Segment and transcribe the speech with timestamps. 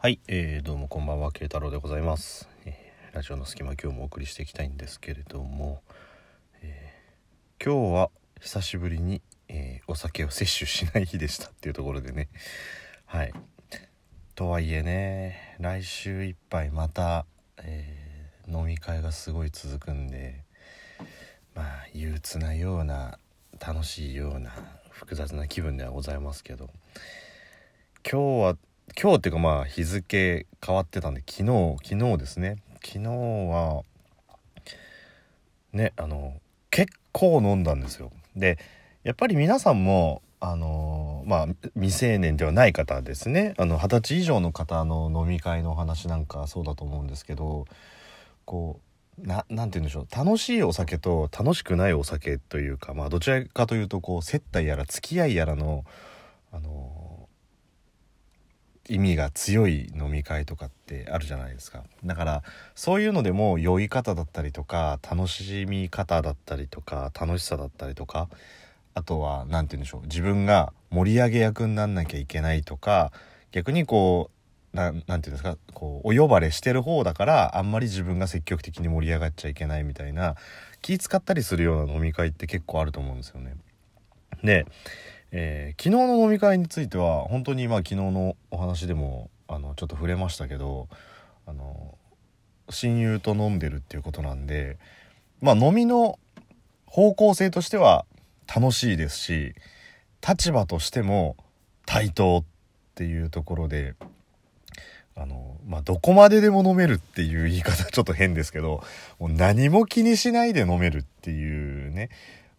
[0.00, 5.82] はい、えー、どうもこんばんは慶太郎でございます、えーラジオの隙間今日もお送りしていきたいんですけれども、
[6.62, 12.28] えー今日は久しぶりに、えーお酒を摂取しない日でしたっていうところでね。
[13.06, 13.32] はい。
[14.36, 17.26] とはいえね来週いっぱいまた、
[17.56, 20.44] えー飲み会がすごい続くんで
[21.56, 23.18] まあ憂鬱なような
[23.58, 24.52] 楽しいような
[24.90, 26.70] 複雑な気分ではございますけど
[28.08, 28.56] 今日は
[29.00, 32.56] 今日っていうかまあ日付変わってたんで昨日昨日ですね。
[32.84, 33.82] 昨日は
[35.72, 36.34] ねあの
[36.70, 38.10] 結構飲んだんですよ。
[38.36, 38.58] で
[39.04, 43.54] やっぱり皆さんもあのまあ未成年ではない方ですね。
[43.58, 47.66] あの二十歳以上の方の飲み会のお話なんかそうだと思うんですけど
[48.44, 48.80] こ
[49.22, 50.06] うななんて言うんでしょう。
[50.14, 55.84] 楽しいお酒と楽しくないお酒というかまあどちらかというとこう接待やら付き合いやらの
[56.52, 57.07] あの
[58.88, 62.42] 意味が強い飲み会とかってあるじゃないですかだから
[62.74, 68.28] そういうのでも酔い方だったりとか楽しみ方だったりとか楽しさだったりとか
[68.94, 73.12] あとは何て言うんでしょう自分が盛り上げ役になんなきゃいけないとか
[73.52, 74.30] 逆にこ
[74.74, 80.36] うななんて言うんですかこうお呼ばれしてる方だからあんまり自分が積極的に盛り上がっちゃいけないみたいな
[80.82, 83.56] 気使ったりするような飲み会って結構あると思うんですよね。
[84.42, 84.66] で、
[85.32, 90.88] えー昨日の飲み会については本当にまあ昨日のお話でもあのちょっと触れましたけど
[91.46, 91.96] あの
[92.70, 94.78] 親友と飲んでるっていうことなんで
[95.40, 96.18] まあ飲みの
[96.86, 98.04] 方向性としては
[98.52, 99.54] 楽しいですし
[100.26, 101.36] 立場としても
[101.86, 102.44] 対等っ
[102.94, 103.94] ていうところで
[105.14, 108.82] あのまあどこまででも飲めるっていう言い方ちょっと変ですけど
[109.18, 112.10] もう何も気にしないで飲めるっていうね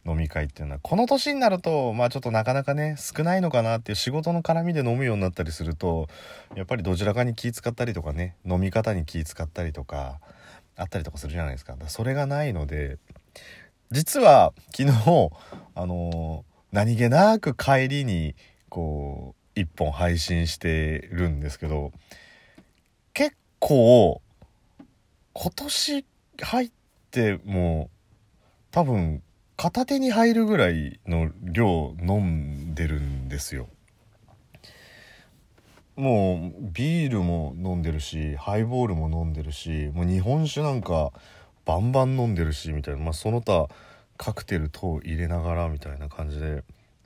[0.05, 6.07] 飲み会っていうのはこの年になるとまあちょっとなかなかね少ないのかなっていう仕事の絡みで飲むようになったりすると
[6.55, 10.19] やっぱりどちらかに気使ったりとかね飲み方に気使ったりとか
[10.75, 11.75] あったりとかするじゃないですか。
[11.87, 12.97] それがないので
[13.91, 15.31] 実は昨日
[15.75, 18.35] あの何気なく帰りに
[18.69, 21.91] こう一本配信してるんですけど
[23.13, 24.21] 結構
[25.33, 26.05] 今年
[26.41, 26.71] 入っ
[27.11, 27.97] てもう
[28.71, 29.21] 多分
[29.59, 33.67] 片手に入るぐらいの量飲んでるんですよ
[35.97, 41.11] もうビールも飲んでるしハイボールも飲んでるしもう日本酒なんか
[41.65, 43.67] バンバン飲んでるしみたいな、まあ、その他
[44.15, 46.63] カクテル等入れながらみたいな感じで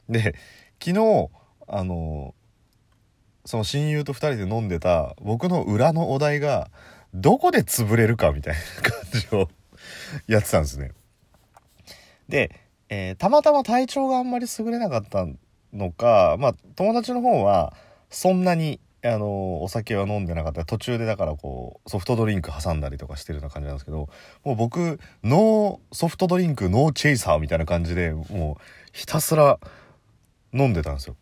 [0.08, 0.36] で
[0.80, 1.30] 昨日
[1.68, 2.36] あの
[3.46, 6.70] その親友と2人で飲んでた僕の裏のお題が
[7.16, 8.54] どこで潰れるかみたい
[8.84, 9.50] な感じを
[10.28, 10.92] やってたんですね。
[12.30, 15.28] で、えーたまたま体調があんまり優れなかった
[15.74, 17.74] のかまあ友達の方は
[18.10, 24.08] そんなにあのお酒は飲んでなかった途中でだからこうソフトドリンク挟んだりとかしてるような感じなんですけど
[24.46, 28.64] もう僕ノーソフトドリンクノーチェイサーみたいな感じでもう
[28.94, 29.60] ひたすら
[30.54, 31.16] 飲んでたんですよ。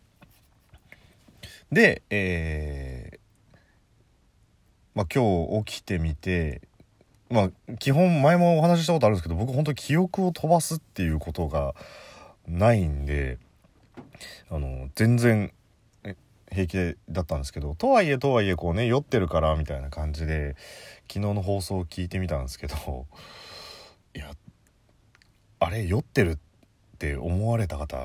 [1.71, 3.19] で、えー
[4.93, 6.61] まあ、今日起きてみて
[7.31, 11.73] まあ基本前もお話ししたことあるんですけど僕本当に記憶を飛ばすっていうことが
[12.47, 13.37] ないんで
[14.49, 15.53] あの全然
[16.51, 20.57] 平気だったんですけどとはいえとはいえこうね酔ってるからみたいな感じで
[21.07, 23.05] 昨日の放送を聞いてみたんですけど
[24.13, 24.31] いや
[25.59, 26.37] あれ酔ってるっ
[26.97, 27.97] て思われた方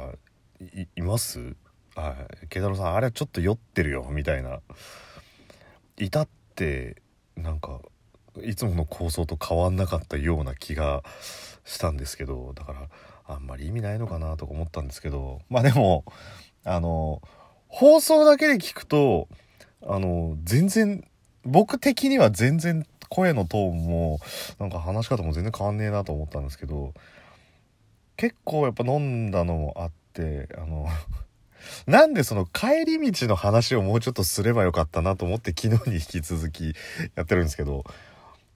[0.61, 1.57] いいます？
[1.97, 2.47] はい。
[2.49, 4.61] 慶太郎さんあれちょっと酔ってるよみたいな。
[5.99, 7.03] いたって
[7.37, 7.81] なんか
[8.45, 11.03] いつもの構想と変わんなかったような気が
[11.65, 12.89] したんですけどだから
[13.27, 16.05] あんまり意味ないのかなとか思ったんですけどまあでも
[16.65, 17.23] あの
[17.69, 19.29] 放送だけで聞くと
[19.87, 21.05] あの全然
[21.45, 24.19] 僕的には全然声のトーンも
[24.59, 26.93] なんか話し方も全然変わんねえなと思ったんですけど
[28.17, 30.89] 結構やっぱ飲んだのもあってあの
[31.87, 36.75] なんでその帰り道の話をもうちょっとすればよかったなと思って昨日に引き続き
[37.15, 37.85] やってるんですけど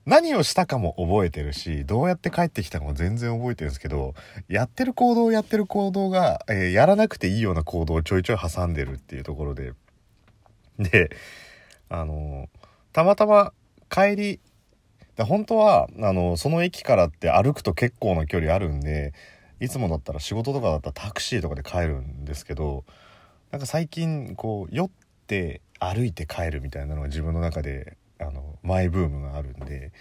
[0.07, 4.15] 何をしたかも覚えてるしどうやって帰ってきたかも全然覚えてるんですけど
[4.49, 9.73] やってる行動やってる行動が、えーやらなくていいような行動をちょいちょい挟んでるっていうところで。
[10.79, 11.11] で
[11.91, 12.49] あの
[12.93, 13.53] たまたま
[13.91, 14.41] 帰り
[15.19, 19.13] 本当はあのその駅からって歩くと結構な距離あるんで
[19.61, 22.85] いつもだったら仕事とかだったらタクシーとかで帰るんですけど
[23.51, 24.91] なんか最近こう酔っ
[25.27, 29.93] て歩いて帰るみたいなのが自分の中であのマイブームがあるんで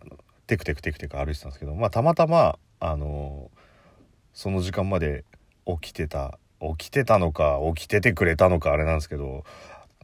[0.00, 0.16] あの
[0.46, 3.50] テクテクテクテク歩いてたんですけどまあたまたまあの
[4.34, 5.24] その時間まで
[5.66, 9.44] 起きてた起きてたのか起きててくれたのかあれなんですけど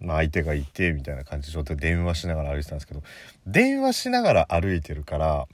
[0.00, 3.03] まあ、相手がいてみたいな感じでちょっと電話しながら歩いてたんですけど
[3.47, 5.49] 電話しながら歩いてるから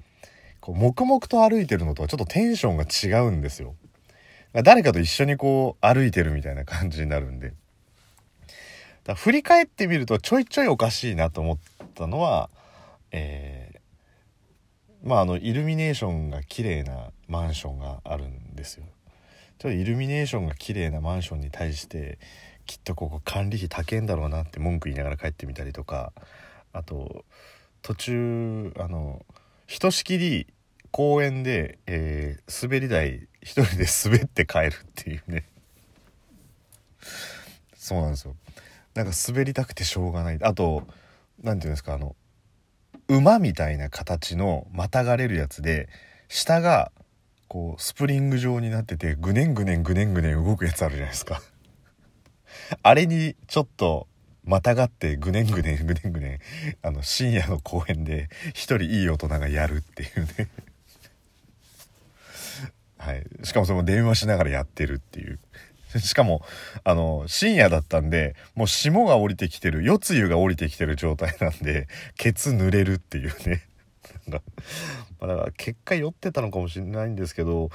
[0.60, 3.74] こう黙々と歩いてるのとはちょっとテンションが違うんですよ。
[4.54, 7.52] 誰かと一緒にこう歩いてるみたいな感じになるんで。
[9.04, 11.58] だ振り返ってみるとちょいちょいおかしいなと思っ
[11.94, 12.50] ったのは、
[13.12, 18.84] えー、まああのイルミネーションが綺麗なマンションがあるんですよ。
[19.58, 22.18] ちょっとイルミネーションが綺麗なマンションに対して
[22.66, 26.12] きっとここ管理費高えんだろうなって文句言いながら帰ってみたりとか
[26.72, 27.24] あと
[27.82, 29.24] 途中あの
[29.66, 30.48] ひとしきり
[30.90, 35.44] 公園で、えー、滑り台一人で滑って帰るっていうね。
[37.76, 38.34] そうなんですよ。
[38.94, 40.38] なんか滑りたくてしょうがない。
[40.42, 40.86] あと
[41.42, 42.14] 何て言うんですかあの
[43.08, 45.88] 馬みたいな形のまたがれるやつで
[46.28, 46.90] 下が
[47.48, 51.42] こうスプリング状になっててぐねんぐねんぐねんぐねん動くやつあるじゃないですか。
[52.82, 54.08] あれにちょっと
[54.44, 56.38] またがってぐねんぐねんぐねんぐねん
[56.82, 60.48] あの深夜の公園で一人いい大人がやるっていうね。
[62.98, 63.26] はい。
[63.42, 65.38] しかもそれも電話しながらやってるっていう。
[66.00, 66.42] しかも
[66.82, 71.86] あの深夜だったんでもう霜が降りてきてる夜露が降りてきてる状態なんで
[72.16, 73.62] ケツ濡れるっていうね。
[74.28, 77.70] だから結果酔ってたのかもしれないんですけど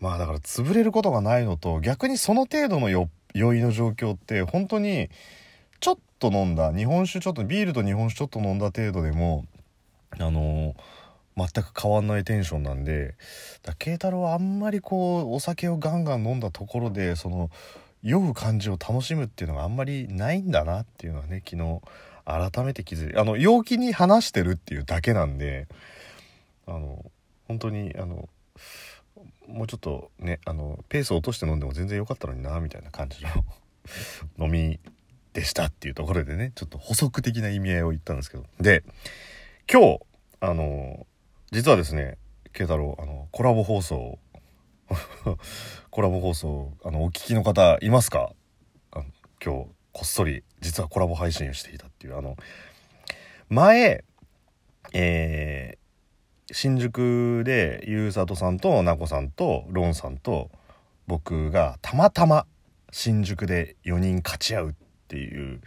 [0.00, 3.08] まあだから潰れることがないのと逆にその程度の酔
[3.54, 5.10] いの状況って本当に
[5.80, 9.44] ちょっと飲んだ日本酒ちょっとビールと日本酒ちょっと飲んだ程度でも
[10.18, 10.74] あの
[11.36, 13.16] 全く変わんないテンションなんで
[13.78, 17.50] 慶太郎はあんまりこうお酒をガンガン飲んだところでその
[18.02, 21.80] 酔う感じを楽しむっていうのがあんまりないんだなっていうのはね昨日
[22.24, 25.66] 改めて気づいてあの陽気に話してるっていうだけなんで
[26.66, 27.04] あの
[27.48, 28.28] 本当にあの
[29.48, 33.30] もうちょっとねあのペースを落として飲んでも全然良かったのになみたいな感じの
[34.46, 34.78] 飲み
[35.32, 38.44] でしたっていうところでねちょっと補足的な意味合いを言ったんですけど。
[38.60, 38.84] で
[39.70, 40.00] 今日
[40.40, 41.06] あの
[41.54, 42.18] 実はですね
[42.52, 44.18] 慶太郎あのコラボ放送
[45.88, 48.32] コラボ放送あのお聞きの方いますか？
[48.92, 49.04] 今
[49.40, 52.36] 日こっそり実はコラボ配信をしていたっていうあの
[53.48, 54.02] 前
[54.92, 60.50] えー、新宿でゆうさとさんとなこさんとロンさんと
[61.06, 62.48] 僕がたまたま
[62.90, 64.74] 新宿で4人勝ち合うっ
[65.06, 65.60] ていう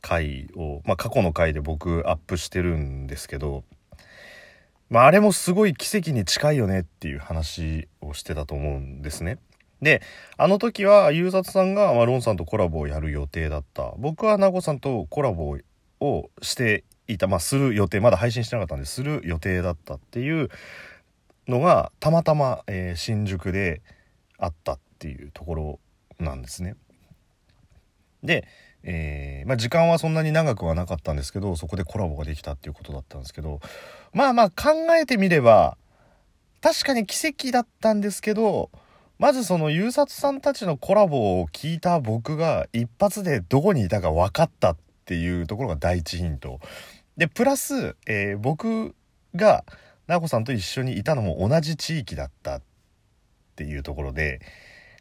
[0.00, 3.64] 回を、まあ、過去の回で僕アップしてるんですけど、
[4.94, 9.40] まあ、あれもすごい奇跡に近いよねっていう話をしてたと思うんですね。
[9.82, 10.02] で、
[10.36, 13.92] あの時は、ゆうさとさんが、まあ、ロンさんとコラボをやる予定だった。
[13.98, 15.58] 僕はなごさんとコラボ
[15.98, 20.48] をしていた、まあ、する予定、まだ配信してなかったんでする予定だったっていう
[21.48, 23.82] のが、たまたま、えー、新宿で
[24.38, 25.80] あったっていうところ
[26.20, 26.76] なんですね。
[28.22, 28.46] で、
[28.86, 33.60] えー、まあ、時間はそんなに長くはなかったんですけど、そこでコラボができたっていうことだったんですけど、
[34.12, 35.76] まあまあ考えてみれば、
[36.60, 38.70] 確かに奇跡だったんですけど、
[39.18, 44.76] まずその優里さんたちのコラボを聞いた僕が一発でどこにいたか分かったっ
[45.06, 46.60] ていうところが第一ヒント。
[47.16, 48.94] で、プラス、えー、僕
[49.34, 49.64] が
[50.06, 52.62] 直子さんと一緒にいたのも同じ地域だったっ
[53.56, 54.40] ていうところで、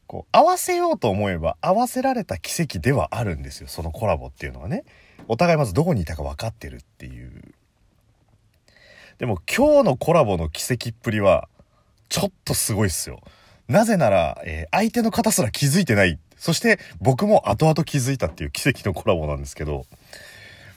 [0.08, 3.68] こう、合わせようと思えば合わせられた奇跡ではあるんですよ。
[3.68, 4.84] そのコラボっていうのはね。
[5.28, 7.54] お互いまずどこにいたか分かってるっていう。
[9.18, 11.48] でも今日のコラボの奇跡っぷりは、
[12.10, 13.22] ちょっとすごいっすよ。
[13.68, 16.20] なぜなら、えー、相手の方すら気づいてない。
[16.38, 19.86] そして僕も後々気づいたっていう奇跡のコラボなんですけど、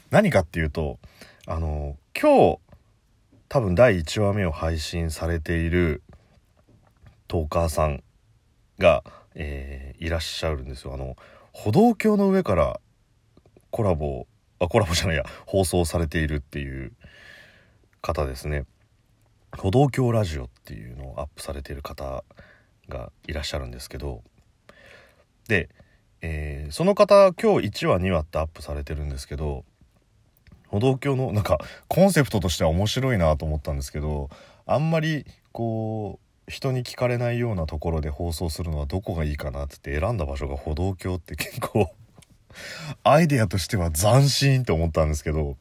[0.09, 0.99] 何かっていうと、
[1.45, 2.59] あの、今日、
[3.49, 6.01] 多分第1話目を配信されている
[7.27, 8.03] トーカーさん
[8.79, 9.03] が、
[9.39, 10.93] えー、いらっしゃるんですよ。
[10.93, 11.15] あの、
[11.53, 12.79] 歩道橋の上から
[13.71, 14.27] コラボ、
[14.59, 16.91] あ、コラボ じゃないや、放送されているっていう
[18.01, 18.65] 方ですね。
[19.55, 22.23] 歩道橋ラジオっていうのをアップされている方
[22.89, 24.21] がいらっしゃるんですけど
[25.47, 25.69] で、
[26.21, 29.63] えー、その方今日1話2話ってアップされてるんですけど
[30.67, 34.29] 歩道橋のなんかコンセプトとしては面白いなと思ったんですけど
[34.65, 41.91] あんまりこう人に聞かれないようなところで放送するのはどこがいいかなってって選んだ場所が歩道橋って結構
[43.03, 45.57] アイデアとしては斬新って思ったんですけど。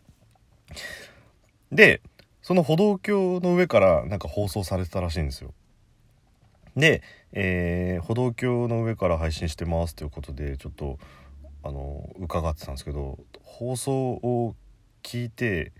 [1.72, 2.00] で
[2.42, 5.52] その歩道橋の上からなんか放送されてたらしいんですよ。
[6.76, 7.02] で、
[7.32, 11.00] えー、歩道橋の上から配信してますということでちょっと
[11.64, 14.54] あの伺ってたんですけど放送を
[15.02, 15.72] 聞いて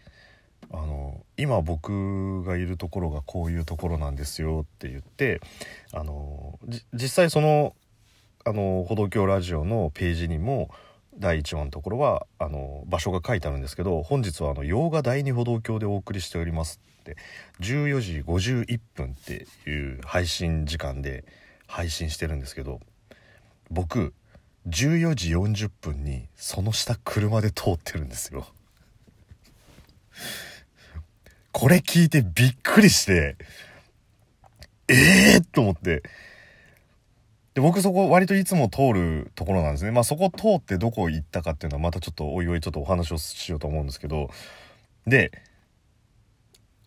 [0.73, 5.41] あの今僕がいるところがこういうところなんですよって言って
[5.93, 6.59] あの
[6.93, 7.75] 実際その
[8.45, 10.71] あの歩道橋ラジオのページにも
[11.19, 17.17] 第1話のところはあの場所が書いてあるんですけど本日は洋画第二歩道橋でお送りしておりますって
[17.61, 21.25] 14時51分っていう配信時間で
[21.67, 22.81] 配信してるんですけど
[23.71, 24.15] 僕
[24.69, 28.47] 14時40分にその下車で通ってるんですよ。
[31.59, 33.39] これ聞いてびっくりして
[34.89, 34.95] え
[35.37, 36.03] えー、と思って。
[37.55, 39.91] で僕そこ割といつも通るところなんですね。
[39.91, 44.29] まあそこ通ってどこ行ったかっていうのはまたちょっとおいおいちょっとお話をしようと思うんですけど。
[45.07, 45.33] で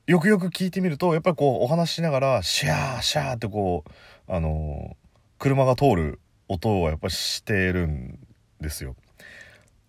[0.06, 3.92] よくよく聞いてみるとやっぱりこうお話ししながらシャーシャーってこう
[4.32, 4.96] あの
[5.40, 8.20] 車が通る音はやっぱりしてるん
[8.62, 8.96] ですよ。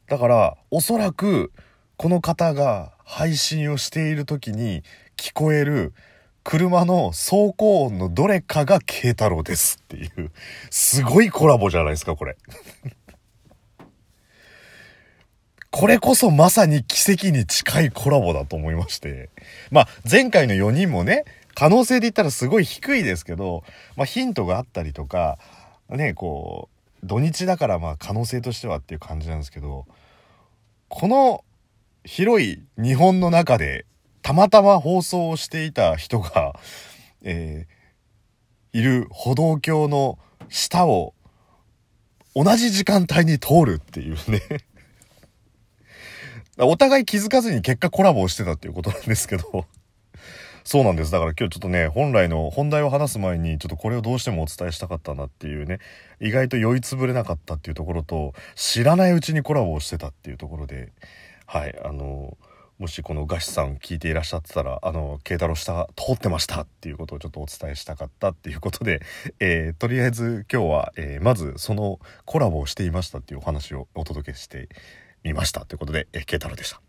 [0.06, 1.52] だからおそらく
[2.00, 4.82] この方が配信をしている時に
[5.18, 5.92] 聞こえる
[6.44, 10.30] 車の走行音のどれかが慶太郎ですっていう、
[10.70, 12.38] すごいコラボじゃないですか、これ。
[15.70, 19.28] これこそまさに奇跡に近いコラボだと思いまして。
[19.70, 23.62] まあ、前回の4人もね、可能性で言ったらすごい低いですけど、
[23.96, 25.38] まあ、ヒントがあったりとか、
[25.90, 26.70] ね、こ
[27.02, 29.84] う、土日だからまあ可能性としてはっていう感じなんですけど、
[30.88, 31.44] この
[32.04, 33.84] 広い日本の中で
[34.22, 36.54] たまたま放送をしていた人が、
[37.22, 41.14] えー、いる歩道橋の下を
[42.34, 44.40] 同じ時間帯に通るっていうね。
[46.58, 49.66] お互い気づかずに結果コラボをしてたっていうことなんですけど。
[50.62, 51.10] そうなんです。
[51.10, 55.78] だから今日ちょっとね、本来の本題を話す前に、ちょっとこれをどうしてもお伝えしたかったなっていうね、
[56.20, 60.92] 意外と酔いつぶれなかったっていうところと、知らないうちにコラボをしてたっていうところで、
[61.52, 62.38] はい、あの
[62.78, 69.02] もしこのガシさん聞いていらっしゃってたら、あの、慶太郎下通ってましたっていうことをちょっとお伝えしたかったっていうことで、
[69.40, 74.68] えー、とりあえず今日は、えー、まずそのコラボをしていましたっていうお話をお届けして
[75.24, 76.78] みましたということで、えー、慶太郎でした。